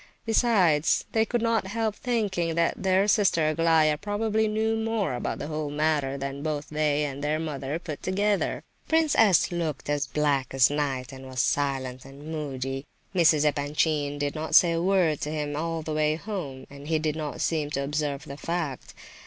Besides, 0.25 1.05
they 1.11 1.25
could 1.25 1.43
not 1.43 1.67
help 1.67 1.93
thinking 1.95 2.55
that 2.55 2.81
their 2.81 3.07
sister 3.07 3.49
Aglaya 3.49 3.99
probably 3.99 4.47
knew 4.47 4.75
more 4.75 5.13
about 5.13 5.37
the 5.37 5.45
whole 5.45 5.69
matter 5.69 6.17
than 6.17 6.41
both 6.41 6.69
they 6.69 7.03
and 7.03 7.23
their 7.23 7.37
mother 7.37 7.77
put 7.77 8.01
together. 8.01 8.63
Prince 8.87 9.13
S. 9.15 9.51
looked 9.51 9.91
as 9.91 10.07
black 10.07 10.55
as 10.55 10.71
night, 10.71 11.11
and 11.11 11.27
was 11.27 11.39
silent 11.41 12.03
and 12.03 12.31
moody. 12.31 12.87
Mrs. 13.13 13.45
Epanchin 13.45 14.17
did 14.17 14.33
not 14.33 14.55
say 14.55 14.71
a 14.71 14.81
word 14.81 15.21
to 15.21 15.29
him 15.29 15.55
all 15.55 15.83
the 15.83 15.93
way 15.93 16.15
home, 16.15 16.65
and 16.71 16.87
he 16.87 16.97
did 16.97 17.15
not 17.15 17.39
seem 17.39 17.69
to 17.69 17.83
observe 17.83 18.23
the 18.25 18.37
fact. 18.37 18.95